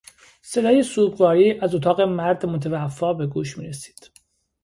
[0.41, 4.11] صدای سوگواری از اتاق مرد متوفی به گوش میرسید.